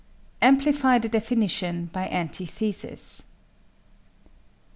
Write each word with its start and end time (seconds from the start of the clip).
Amplify 0.41 0.97
the 0.97 1.07
definition 1.09 1.85
by 1.93 2.07
antithesis. 2.09 3.25